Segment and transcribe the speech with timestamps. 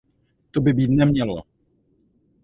[0.51, 1.43] To by být nemělo!